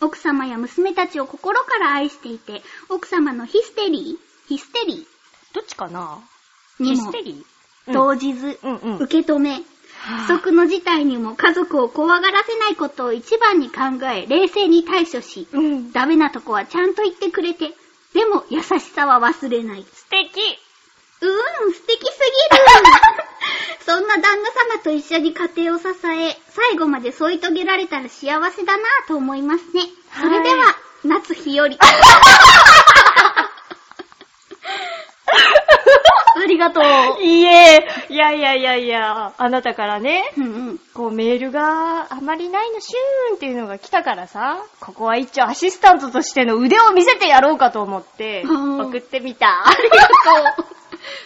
[0.00, 4.48] 奥様や娘たちを心から愛していて、奥様のヒステリー？
[4.48, 5.06] ヒステリ
[5.54, 6.18] どっちかな？
[6.78, 7.92] ヒステリー？
[7.92, 8.96] 動じず、うんうん。
[8.98, 9.60] 受け止め、
[10.28, 15.92] 不測の事態にも家族を怖がらせないことを一番に考え、冷静に対処し、うん。
[15.92, 17.72] ダメなとこはちゃんと言ってくれて、
[18.14, 19.84] でも優しさは忘れない。
[19.92, 20.40] 素敵
[21.20, 22.18] うーん、素敵す
[22.50, 22.64] ぎる
[23.84, 29.82] そんな旦那様と一緒に家庭を支え、最後まで添い遂げられたら幸せだなぁと思いますね。
[30.20, 31.66] それでは、はい夏日和。
[36.34, 36.84] ありがとう。
[37.22, 40.78] いいえ、いやいやいやいや、あなたからね、うんうん。
[40.94, 49.46] こうメールがあまりないの、シューンっていうのが来たからさ、ここは一応アシスタントとしての腕を見せてやろうかと思って、うん送ってみた。
[49.46, 49.96] ありが
[50.56, 50.66] とう。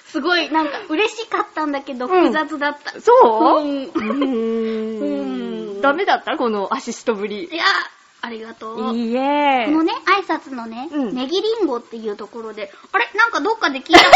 [0.06, 3.00] すごい、なんか嬉しかったんだけど、うん複雑だった。
[3.00, 3.12] そ
[3.58, 3.62] う？
[3.62, 4.14] うんうーう
[5.76, 5.80] んん。
[5.80, 6.36] ダメだった？
[6.36, 7.56] このアシストぶりい。
[7.56, 7.64] や、
[8.24, 8.96] ありがとう。
[8.96, 9.66] いいえ。
[9.66, 13.10] このね、挨拶のね、うんネギリンゴっていうところで、あれ？
[13.18, 14.10] なんかどっかで聞いたこ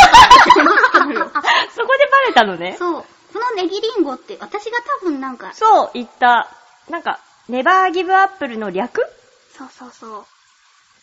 [0.94, 1.18] とある。
[1.74, 2.76] そこでバレたのね。
[2.78, 3.04] そう。
[3.32, 6.48] このネギリンゴって、私が多分なんか、そう、言った。
[6.88, 9.02] なんか、ネバーギブアップルの略？
[9.58, 10.24] そうそうそう。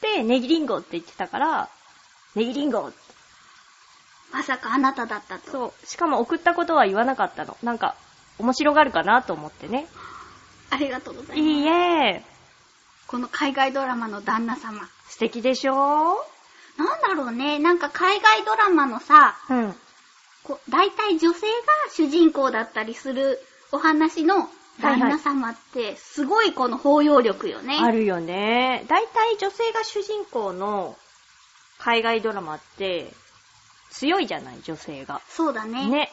[0.02, 1.70] で、ネギリンゴって言ってたから、
[2.36, 2.98] ネギリンゴって
[4.32, 5.52] まさかあなただったと。
[5.52, 5.86] そう。
[5.86, 7.56] しかも送ったことは言わなかったの。
[7.62, 7.96] なんか、
[8.40, 9.88] 面白がるかなと思ってね。
[10.72, 11.40] ありがとうございます。
[11.40, 12.24] いいえ。
[13.14, 14.90] この海外ドラマの旦那様。
[15.08, 15.76] 素敵でしょ
[16.80, 19.76] なんだろうね、なんか海外ドラマのさ、うん。
[20.42, 21.54] こう、大体女性が
[21.92, 23.40] 主人公だったりする
[23.72, 24.50] お話の
[24.82, 27.78] 旦那様って、すごいこの包容力よね。
[27.80, 28.84] あるよね。
[28.88, 30.98] だいたい女性が主人公の
[31.78, 33.14] 海外ドラマって
[33.92, 35.22] 強いじゃない、女性が。
[35.30, 35.88] そうだね。
[35.88, 36.12] ね。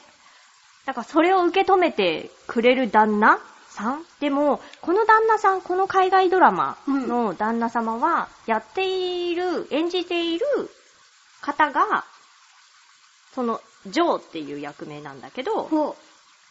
[0.84, 3.40] だからそれを受け止めてくれる旦那
[3.80, 10.46] さんでも、この旦那さん、この海外ドラマの旦那様は、やっている、演じている
[11.40, 12.04] 方が、
[13.34, 15.96] その、ジョーっていう役名なんだけど、ほ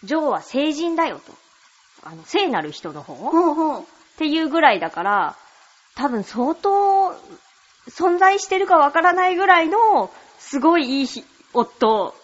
[0.03, 1.33] ジョーは聖人だよと。
[2.03, 3.17] あの、聖なる人の方う。
[3.17, 3.81] ほうほう。
[3.81, 3.85] っ
[4.17, 5.35] ていうぐらいだから、
[5.95, 7.13] 多分相当
[7.89, 12.15] 存在してるかわからないぐらいの、すごいいいひ夫。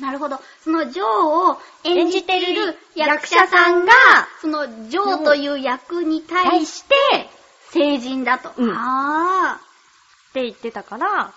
[0.00, 0.40] なるほど。
[0.62, 3.92] そのジョーを演じている役者さんが、
[4.40, 6.94] そのジョーという役に対して、
[7.70, 8.52] 成人だと。
[8.56, 9.60] うんあ
[10.30, 11.32] って言ってたから、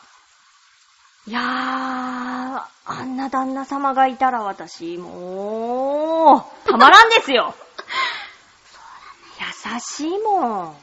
[1.27, 7.55] いやー、あんな旦那様がいたら私、もう、たまらんですよ。
[9.39, 10.75] 優しいも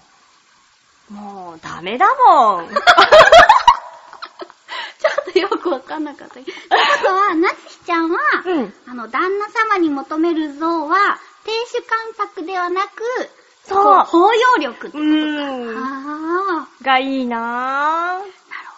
[1.11, 1.15] ん。
[1.15, 2.69] もう、ダメだもん。
[5.39, 6.35] よくわかんなかった。
[6.35, 6.53] というこ
[7.05, 8.75] とは、なつひちゃんは、うん。
[8.87, 13.03] あの、旦那様に求める像は、亭主関白ではなく、
[13.65, 15.87] そうこ包容力ってうことか。
[15.87, 18.25] ああ、がいいななる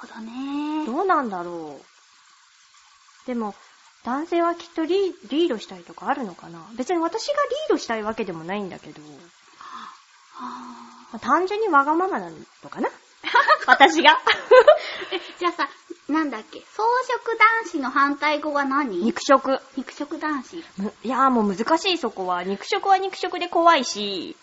[0.01, 0.21] ほどぁ。
[0.21, 0.87] ね。
[0.87, 3.27] どうなんだろう。
[3.27, 3.55] でも、
[4.05, 9.03] 男性はきっとリリードしたいとかあるのかな別に私がリードしたいわけでもないんだけど、
[10.39, 12.89] あまあ単純にわがままなのかな
[13.67, 14.13] 私が。
[14.13, 14.15] ー
[15.13, 15.69] え、じゃあさ、
[16.11, 18.99] なんだっけ、草食男子の反対語は何？
[18.99, 19.59] 肉食。
[19.77, 20.65] 肉食男子。
[20.79, 22.43] むいやーもう難しいそこは。
[22.43, 24.37] 肉食は肉食で怖いし、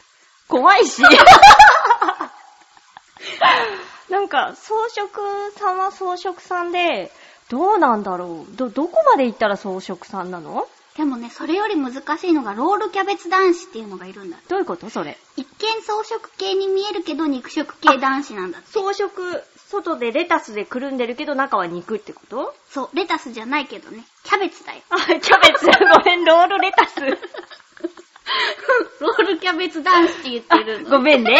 [0.47, 1.01] 怖いし。
[4.09, 7.11] なんか、装飾さんは装飾さんで、
[7.49, 8.55] どうなんだろう？
[8.55, 10.67] ど、どこまで行ったら装飾さんなの？
[10.95, 14.37] でもね、それより難しいのが、ロールキャベツ男子っていうのがいるんだ。
[14.47, 14.89] どういうこと？
[14.89, 15.17] それ。
[15.35, 18.71] 一見草食系に見えるけど、肉食系男子なんだって。
[18.71, 19.09] 装飾、
[19.69, 22.55] 外でレタスでくるんでるけど中は肉ってこと？
[22.69, 24.79] そう、レタスじゃないけどね、キャベツだよ。
[24.89, 25.19] あ、キャベ
[25.59, 25.65] ツ。
[25.97, 26.95] ごめん、ロールレタス。
[28.99, 30.89] ロールキャベツ男子って言ってるの。
[30.97, 31.39] ごめんね。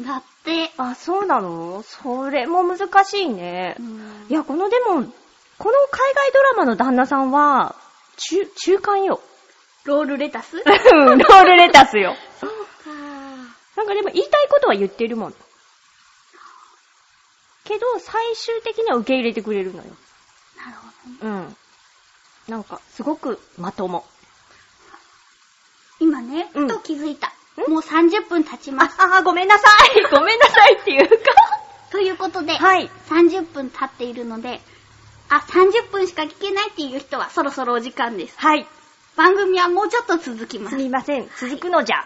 [0.00, 1.82] だって、あ、そうなの？
[1.82, 3.82] それも難しいねう。
[3.82, 5.04] んいや、このでも、この
[5.90, 7.76] 海外ドラマの旦那さんは、
[8.16, 9.20] 中、中間よ。
[9.84, 10.56] ロールレタス？
[10.56, 10.60] う
[11.14, 12.16] んロールレタスよ。
[12.40, 12.56] そうか。
[13.76, 15.34] なんかでも言いたいことは言ってるもん。
[17.64, 19.84] けど、最終的には受け入れてくれるのよ。
[20.56, 21.46] なるほどね。
[21.48, 21.56] うん。
[22.48, 24.04] なんか、すごくまとも。
[26.00, 27.28] 今ね、うんふと気づいた。
[27.28, 27.70] ん？
[27.70, 28.96] もう30分経ちます。
[29.00, 30.02] あ、あ、ごめんなさい。
[30.10, 31.16] ごめんなさいっていうか。
[31.90, 32.90] ということで、はい。
[33.08, 34.60] 30分経っているので、
[35.28, 38.34] あ、30分しか聞けないっていう人はそろそろお時間です。
[38.38, 38.66] はい。
[39.16, 40.82] 番組はもうちょっと続きますす。
[40.82, 41.30] みません。
[41.38, 42.04] 続くのじゃ。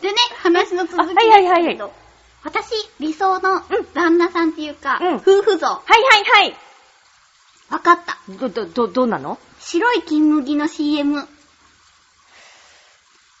[0.00, 1.92] でね、話の続きですあはいはいはいけど、
[2.42, 6.02] 私、理想のうん旦那さんっていうか、うん夫婦像、はい
[6.34, 6.56] はいはい。
[7.70, 8.18] わかった。
[8.28, 9.38] ど、ど、ど、どうなの？
[9.60, 11.28] 白い金麦の CM。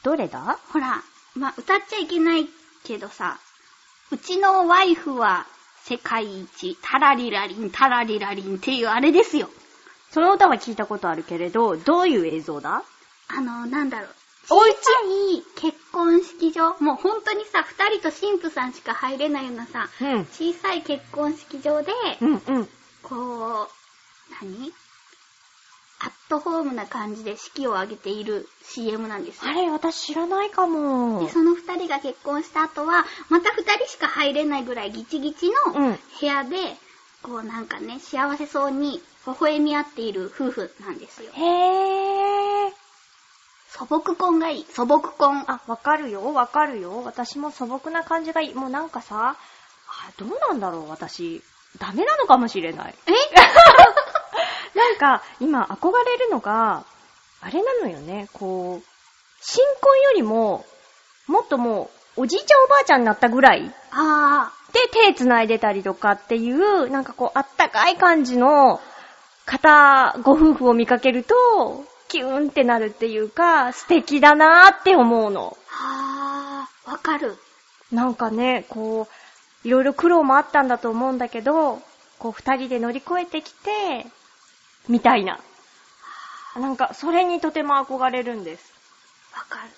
[0.02, 0.58] どれだ？
[0.72, 1.02] ほら、
[1.34, 2.48] まあ、歌っちゃいけない
[2.84, 3.38] けどさ、
[4.10, 5.46] うちのワイフは
[5.84, 9.48] 世界一、タラリラリン、タラリラリンっていうあれですよ。
[10.10, 12.82] その歌は聞いたことあるけれど、どういう映像だ？
[13.28, 14.08] あの、なんだろう。
[14.50, 14.92] お家小さ
[15.32, 20.26] い結婚式場、もう本当にさ、二人と神父さんしか入れないようなさ、うん。
[20.26, 22.68] 小さい結婚式場で、うんうん。
[23.02, 23.68] こう、
[24.42, 24.72] 何？
[26.02, 29.50] アットホームな感じで式を挙げている CM なんですよ。
[29.50, 31.30] あれ、私知らないかもで、。
[31.30, 36.56] その二人が結婚した後は、また二人しか入れないぐらいギチギチのうん部屋で、
[37.22, 41.32] こうなんかね、幸せそうに微笑み合っている夫婦なんですよ。
[41.34, 42.79] へー。
[43.70, 44.66] 素朴婚がいい。
[44.66, 45.44] 素朴婚。
[45.46, 47.02] あ、わかるよ、わかるよ。
[47.04, 48.54] 私も素朴な感じがいい。
[48.54, 49.36] もうなんかさ、
[49.88, 51.42] あ、どうなんだろう、私。
[51.78, 52.94] ダメなのかもしれない。
[53.06, 53.12] え？
[54.76, 56.84] なんか、今憧れるのが、
[57.40, 58.84] あれなのよね、こう、
[59.40, 60.64] 新婚よりも、
[61.26, 68.80] もっともう、おじいちゃんおばあちゃんになったぐらいあで手繋いでたりとかっていう、なんかこう、あったかい感じの
[69.46, 75.56] 方、ご夫婦を見かけると、キューンってなるっていうか、素敵だなーって思うの。
[75.56, 77.38] ー、はー、わかる。
[77.92, 79.08] なんかね、こ
[79.64, 81.80] う、いろいろ苦労もあったんだと思うんだけど、
[82.18, 84.06] こう二人で乗り越えてきて、
[84.88, 85.38] みたいな。
[86.56, 88.72] なんか、それにとても憧れるんです。
[89.32, 89.70] わかる。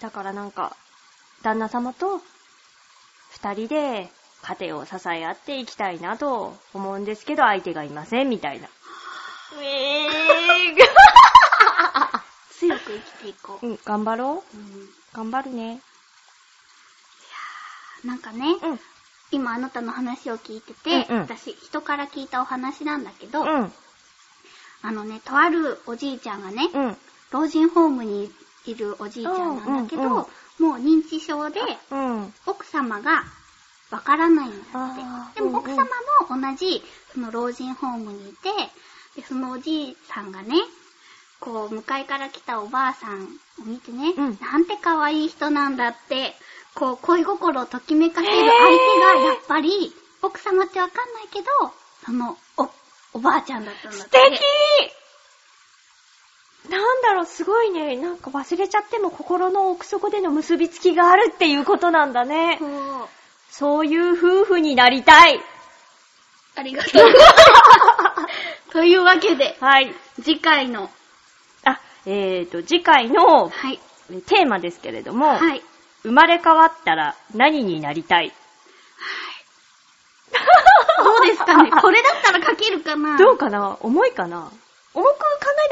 [0.00, 0.76] だからなんか、
[1.42, 2.20] 旦那様と
[3.30, 4.10] 二人で
[4.42, 8.68] 家庭を支え合っていきたいなと思うんですけど、相手がいません、みたいな。
[9.62, 10.25] え
[12.86, 13.66] く生きていこう。
[13.66, 14.56] うん、頑張ろう。
[14.56, 15.80] うん頑張るね。
[18.04, 18.80] なんかね、うん。
[19.32, 23.72] 今あなたの話を聞いてて、うんうん私、人から聞いたお話なんだけど、うん。
[24.82, 26.96] あのね、とあるおじいちゃんがね、うん。
[27.32, 28.30] 老人ホームに
[28.66, 30.26] いるおじいちゃんなんだけど、うんうんうん
[30.58, 32.32] もう認知症で、うん。
[32.46, 33.24] 奥様が
[33.90, 35.40] わからないんだって。
[35.40, 35.88] でも奥様も
[36.30, 38.48] 同じ、その老人ホームにいて、
[39.20, 40.54] で、そのおじいさんがね、
[41.40, 46.34] こう、向かいから来たおばあさんを見てね、うんなんて可愛い人なんだって、
[46.74, 51.46] こう、恋心をときめかせる相手が、やっぱり、奥様ってわかんないけど、
[52.04, 52.70] その、お、
[53.14, 54.18] おばあちゃんだったんだって。
[54.18, 54.40] 素敵
[56.70, 57.96] なんだろう、すごいね。
[57.96, 62.58] なんか忘れちゃっても心の奥底での結びつきがあるっていうことなんだね。
[62.58, 63.08] そう。
[63.50, 65.40] そういう夫婦になりたい。
[66.56, 67.14] ありがとう。
[68.72, 69.94] というわけで、はい。
[70.22, 70.90] 次回の、
[72.06, 73.78] あ、えーと、次回のはい、
[74.26, 75.62] テーマですけれども、はい。
[76.02, 78.32] 生まれ変わったら何になりたい
[81.02, 81.70] どうですかね？
[81.82, 83.16] これだったら書けるかな？
[83.18, 83.76] どうかな？
[83.80, 84.50] 重いかな？
[84.94, 85.18] 重く考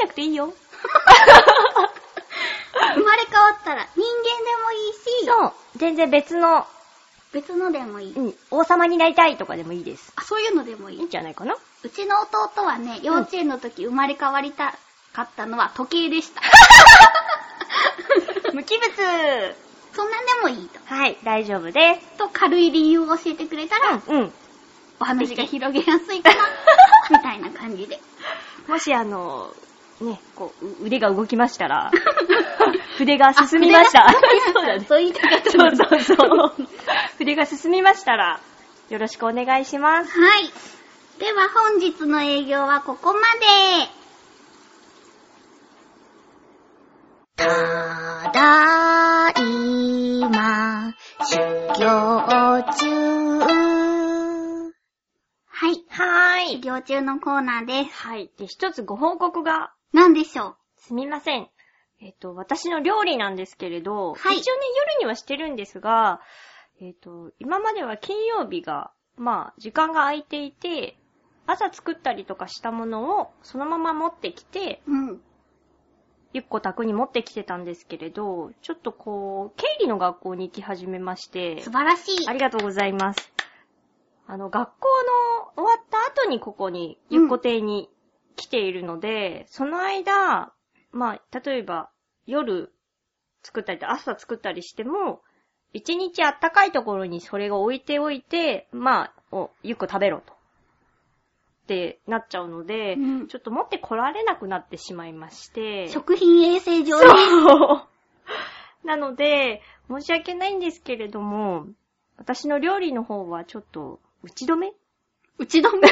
[0.01, 0.53] えなくていいよ。
[2.95, 5.53] 生まれ変わったら人間でもいいし、そう。
[5.77, 6.67] 全然別の、
[7.31, 8.13] 別のでもいい。
[8.13, 10.11] うん、王様になりたいとかでもいいです。
[10.15, 11.09] あ、そういうのでもいいいいん。
[11.09, 11.55] じゃないかな？
[11.83, 14.75] うちの弟はね、幼稚園の時生まれ変わりた
[15.15, 16.41] かったのは時計でした。
[18.53, 18.85] 無機物
[19.93, 20.79] そんなんでもいいと。
[20.93, 22.01] はい、大丈夫です。
[22.17, 24.33] と軽い理由を教えてくれたら、うん、うん。
[24.99, 26.41] お話が広げやすいかな、
[27.09, 28.01] みたいな感じで。
[28.67, 29.55] もしあの、
[30.01, 31.91] ね、こう、う腕が動きましたら、
[32.97, 34.07] 筆が進みました。
[34.07, 34.19] あそ
[34.61, 34.85] うだね。
[34.87, 36.53] そう言いたかったそうそうそう。
[37.17, 38.41] 筆が進みましたら、
[38.89, 40.19] よろしくお願いします。
[40.19, 40.51] はい。
[41.19, 44.04] では本日の営業はここまで。
[47.37, 51.37] ただいま、修
[51.77, 53.39] 行中。
[55.47, 55.83] はい。
[55.89, 56.59] はー修。
[56.61, 58.07] 行中のコーナーです。
[58.07, 58.31] はい。
[58.37, 61.49] で、一つご報告が、何でしょすみません。
[61.99, 64.61] えっ、と、私の料理なんですけれど、はい一応ね、
[64.97, 66.21] 夜にはしてるんですが、
[66.79, 70.97] えっ、と、今までは金曜日が、まあ、時間が空いていて、
[71.47, 75.21] 朝作ったりとかしたものをそのまま持ってきて、ううん。
[76.35, 82.27] ゆっこ宅に持ってきてたんですけれど、ちょっとこう、経理の学校に行き始めまして、素晴らしい。
[82.27, 83.31] ありがとうございます。
[84.27, 84.87] あの、学校
[85.55, 87.89] の終わった後にここに、ゆっこ亭に
[88.35, 90.51] 来ているので、その間、
[90.91, 91.89] まあ、例えば、
[92.25, 92.73] 夜
[93.41, 95.21] 作ったりと朝作ったりしても、
[95.71, 100.34] 一日あったかいところにそれを置いておいて、まあ、お、ゆっこ食べろと。
[101.65, 105.89] ってなっちゃうので、うんちょっと持ってこられなくなってしまいまして。
[105.89, 107.05] 食品衛生上ね。
[107.07, 107.87] そう。
[108.87, 111.65] なので、申し訳ないんですけれども、
[112.17, 114.67] 私の料理の方はちょっと、打ち止め？
[114.69, 114.73] っ
[115.39, 115.87] 打ち止め？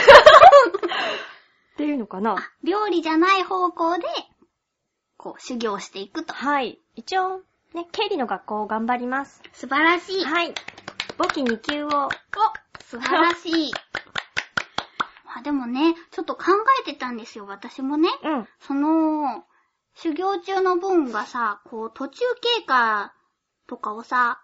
[1.76, 2.36] ていうのかな？
[2.64, 4.06] 料理じゃない方向で、
[5.18, 6.34] こう、修行していくと。
[6.36, 6.80] はい。
[6.96, 7.40] 一応、
[7.74, 9.42] ね、経理の学校を頑張ります。
[9.54, 10.24] 素晴らしい。
[10.24, 10.54] はい。
[11.18, 12.10] 簿記2級を、お
[12.84, 13.72] 素晴らしい。
[15.44, 16.44] まあでもね、ちょっと考
[16.82, 18.08] えてたんですよ、私もね。
[18.24, 18.48] うん。
[18.62, 19.44] その、
[19.96, 22.24] 修行中の分がさ、こう、途中
[22.58, 23.14] 経過
[23.68, 24.42] とかをさ、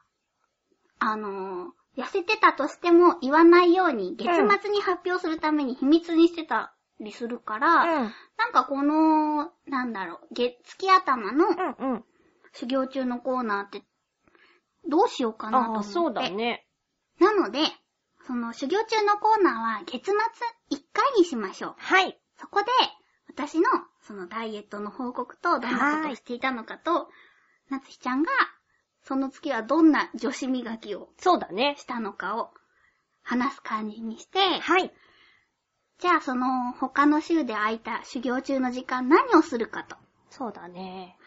[1.00, 4.30] あの、痩せてたとしても言わないように、月
[4.62, 8.12] 末に発表するために秘密にしてたりするから、うん。
[8.38, 11.46] なんかこの、なんだろう、月、月頭の。
[12.54, 13.84] 修行中のコーナーって、
[14.88, 15.92] どうしようかなと思ああ、って。
[15.94, 16.66] そうだね。
[17.20, 17.60] なので、
[18.30, 21.76] その修行中のコーナーは月末1回にしましょう。
[21.80, 22.16] はい。
[22.38, 22.68] そこで、
[23.28, 23.66] 私の
[24.02, 27.10] そのダイエットの報告と、どんなことをしていたのかと、
[27.72, 28.30] なつひちゃんが、
[29.02, 31.74] その月はどんな女子磨きをそうだね。
[31.80, 32.52] したのかを
[33.24, 34.94] 話す感じにして、はい。
[35.98, 39.96] じゃあその他の週で空いた修行中の時間何をするかと。
[40.30, 41.18] そうだね。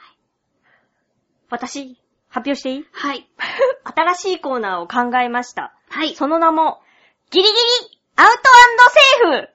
[1.50, 2.86] 私、発表していい？
[2.92, 3.28] はい。
[3.82, 5.74] 新しいコーナーを考えました。
[5.90, 6.14] はい。
[6.14, 6.80] その名も、
[7.32, 7.56] ギリギリ
[8.16, 8.34] アウト
[8.90, 9.48] セーフ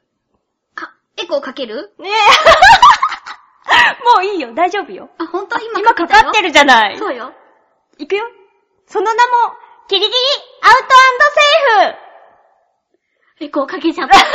[0.77, 1.93] あ、エコーかける？
[1.99, 2.11] ねえ。
[4.03, 5.11] もういいよ、大丈夫よ。
[5.19, 5.59] あ、本当？
[5.59, 6.45] 今今かかってる。
[6.47, 6.97] るじゃない。
[6.97, 7.33] そうよ。
[7.99, 8.25] いくよ。
[8.87, 9.33] その名も、
[9.89, 10.15] ギリギリ
[10.63, 10.79] アウト
[11.35, 11.95] セー
[13.39, 14.17] フエコーかけちゃった。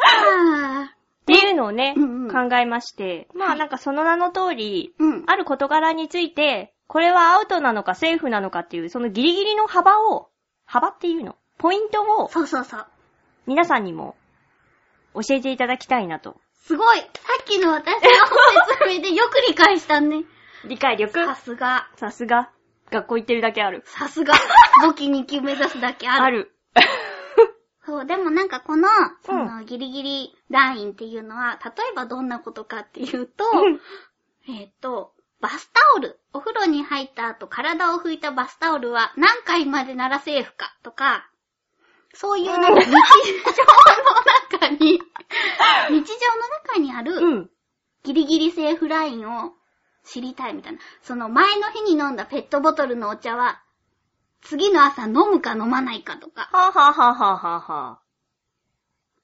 [0.00, 0.94] あっ
[1.26, 5.24] ていうのをね、うんうん考えまして、まはいあなんかその名の通り、うん。
[5.26, 10.30] ある事柄について、これはアウトなのかセーフなのかっていう、そのギリギリの幅を、
[10.68, 11.34] 幅っていうの？
[11.56, 12.86] ポイントをそうそうそう。
[13.46, 14.16] 皆さんにも
[15.14, 16.36] 教えていただきたいなと。
[16.66, 17.04] すごいさ
[17.40, 18.00] っきの私の
[18.78, 20.24] 説明でよく理解したね。
[20.66, 21.24] 理解力？
[21.24, 21.88] さすが。
[21.96, 22.50] さすが。
[22.90, 23.82] 学校行ってるだけある。
[23.86, 24.34] さすが。
[24.82, 26.22] 簿記2級目指すだけある。
[26.22, 26.54] ある。
[27.86, 28.88] そう、でもなんかこの、
[29.22, 33.44] そうんのギリギリラインっていうのは、例えばどんなことかっていうと、
[34.46, 36.18] えっと、バスタオル。
[36.32, 41.30] お風呂に入った後、体を拭いたバスタオルは何回までならセーフかとか、
[42.14, 42.98] そういうなんか日常の
[44.50, 44.98] 中に、
[45.90, 47.50] 日常の中にあるうん。
[48.02, 49.52] ギリギリセーフラインを
[50.04, 50.78] 知りたいみたいな。
[51.02, 53.62] その前の日に飲んだペットボトルのお茶は、
[54.40, 58.00] 次の朝飲むか飲まないかとか、はぁ、はぁはぁはぁはぁは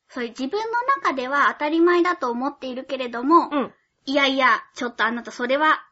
[0.08, 3.56] そういう自分の中では当たり前だと思っているけれども、ぁ。
[3.56, 3.74] うん。
[4.06, 5.84] いやいや、ちょっとあなたそれは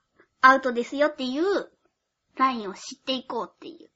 [0.42, 1.70] アウトですよっていう
[2.36, 3.88] ラインを知っていこうっていう。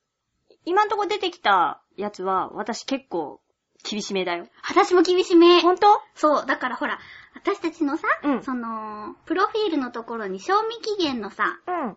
[0.65, 3.41] 今んとこ出てきたやつは、私結構
[3.85, 4.47] 厳しめだよ。
[4.69, 5.61] 私も厳しめ。
[5.61, 6.99] ほんとそう、だからほら、
[7.35, 11.97] 私たちのさ、うんその、プロフィールのところに賞味期限のさ、うん。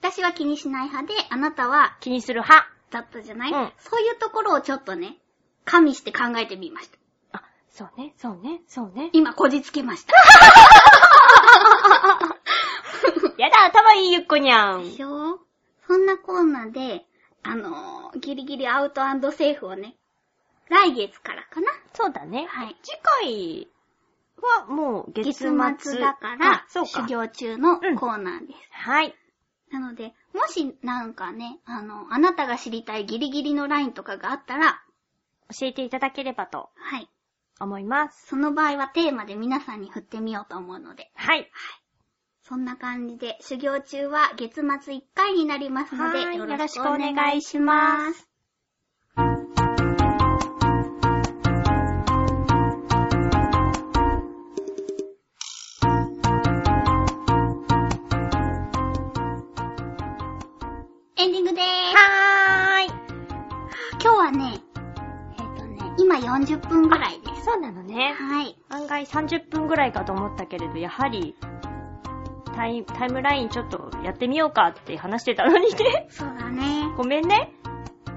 [0.00, 2.76] 私は気にしない派で、あなたは気にする派。
[2.90, 5.16] だったじゃない、うんそういうところをちょっとね、
[5.64, 6.98] 加味して考えてみました。
[7.32, 9.10] あ、そうね、そうね、そうね。
[9.12, 10.14] 今、こじつけました。
[13.38, 14.84] やだ、頭いいゆっこにゃん。
[14.84, 15.40] でしょ？
[15.86, 17.06] そんなコーナーで、
[17.42, 19.96] あのーギリギリアウトセーフをね、
[20.68, 22.46] 来月からかなそうだね。
[22.48, 22.76] はい。
[22.82, 23.68] 次回
[24.60, 25.92] はもう月月末。
[25.92, 26.88] 末だからあ、そうか。
[27.02, 28.58] 修行中のうんコーナーです。
[28.72, 29.14] はい。
[29.70, 34.80] なので、もしなんかね、あの、あなたが知りたいギリギリのラインとかがあったら、
[35.60, 37.08] 教えていただければとはい。
[37.60, 38.26] 思います。
[38.28, 41.50] その場合はテーマで皆さんに振ってみようと思うので、はい。
[42.48, 48.28] そんな感じで、修行中は月末1回になりますので、はいよろしくお願いします。
[61.16, 61.96] エンディングでーす。
[61.96, 62.88] はーい。
[64.00, 64.60] 今日はね、
[65.36, 67.46] えっ、とね、今40分ぐらいです。
[67.46, 68.14] そうなのね。
[68.16, 68.56] はい。
[68.68, 71.34] 案外30分ぐらいかと思ったけれど、やはり、
[72.56, 76.06] タイタイムラインちょっとやってみようかって話してたのにね。
[76.10, 76.88] そうだね。
[76.96, 77.52] ごめんね。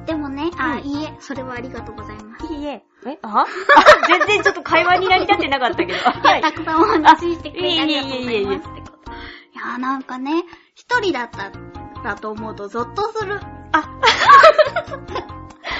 [0.05, 2.51] でもね、あ、うんいいえ、それはありがとうございます。
[2.53, 2.83] いいえ。
[3.05, 3.41] えあ？
[3.43, 3.45] あ
[4.07, 5.93] 全然ちょっと会話になりたってなかったけど。
[5.93, 9.11] いはいや、たくさんお話ししてくれてありがとうございますってこと。
[9.11, 9.13] い
[9.55, 11.51] やーなんかね、一人だった
[12.03, 13.39] らと思うとゾッとする。
[13.71, 13.81] あ、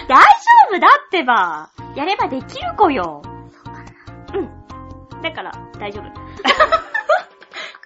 [0.07, 0.25] 大丈
[0.75, 0.79] 夫？
[0.79, 1.69] だってば。
[1.95, 3.21] やればできる子よ。
[4.35, 4.37] う
[5.15, 5.21] ん。
[5.21, 6.98] だから、大丈夫。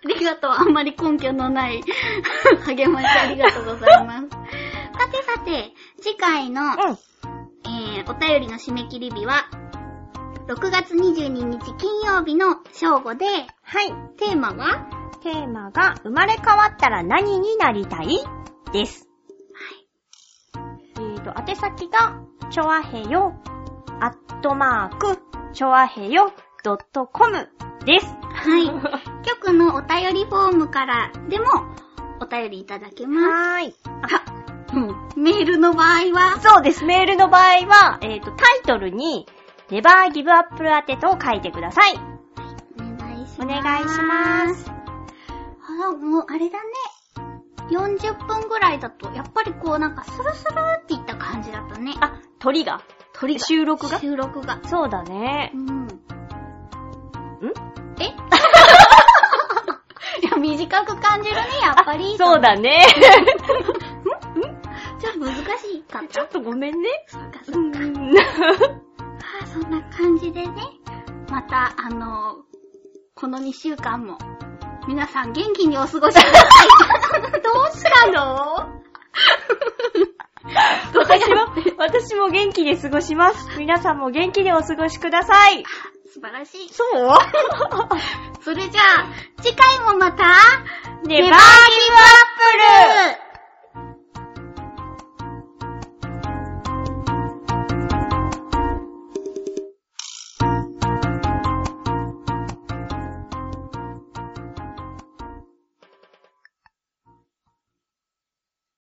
[0.05, 0.51] ありがとう。
[0.51, 1.81] あんまり根拠のない
[2.65, 4.29] 励ましありがとうございます。
[4.29, 6.69] さてさて、次回の、うん。
[7.65, 9.45] えー、お便りの締め切り日は、
[10.47, 13.25] 6月22日金曜日の正午で、
[13.61, 13.93] はい。
[14.17, 14.85] テーマは、
[15.21, 18.19] テーマが、生まれ変わったら何になりたい？
[18.73, 19.07] です。
[20.97, 23.33] えーと、宛先が、ちょわへよ、
[24.01, 25.17] アットマーク、
[25.53, 26.33] ちょわへよ、
[26.63, 27.49] ドットコム
[27.85, 28.05] です。
[28.05, 28.67] はい。
[29.27, 31.45] 局のお便りフォームからでも
[32.19, 33.27] お便りいただけます。
[33.27, 33.75] はーい。
[33.85, 35.23] あ、うん。
[35.23, 36.83] メールの場合は、そうです。
[36.85, 39.27] メールの場合は、えっ、と、タイトルに、
[39.69, 41.99] never give up 宛てと書いてください。
[42.79, 43.41] お願いします。
[43.41, 44.71] お願いします。
[45.85, 46.69] あ、もう、あれだね。
[47.69, 51.95] 40分ぐらいだと、やっぱりこうなんかスルスルっていった感じだったね。
[51.99, 52.81] あ、鳥が
[53.13, 54.59] 鳥が収録が収録が。
[54.65, 55.57] そうだねう。
[55.57, 55.92] ん。
[57.43, 57.53] んん？
[58.01, 58.05] え？
[60.21, 62.15] いや、短く感じるね、やっぱり。
[62.17, 62.85] そうだね。
[64.99, 66.27] ちょっと難しかっちょた。
[66.27, 66.89] っとごめんね。
[67.07, 67.79] そうか、うそうか。
[67.79, 68.17] ん。
[68.17, 70.53] あそんな感じでね、
[71.29, 72.37] また、あの、
[73.15, 74.17] この2週間も、
[74.87, 76.47] 皆さん元気にお過ごしくださ
[77.27, 77.31] い。
[77.41, 78.69] どうしたの？
[80.93, 83.47] 私も、私も元気で過ごします。
[83.57, 85.63] 皆さんも元気でお過ごしください。
[86.13, 86.69] 素晴らしい。
[86.69, 87.17] そう？
[88.43, 89.05] それじゃあ、
[89.41, 90.23] 次回もまた、
[91.03, 91.39] ネバーギブアッ
[93.11, 93.22] プル